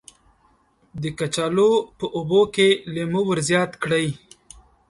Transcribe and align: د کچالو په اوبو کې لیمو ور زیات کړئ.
د 1.01 1.03
کچالو 1.19 1.71
په 1.97 2.05
اوبو 2.17 2.41
کې 2.53 2.67
لیمو 2.93 3.21
ور 3.27 3.39
زیات 3.49 3.71
کړئ. 3.83 4.07